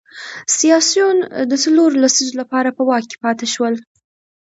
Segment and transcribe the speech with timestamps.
[0.57, 1.17] سیاسیون
[1.49, 3.73] د څلورو لسیزو لپاره په واک کې پاتې شول.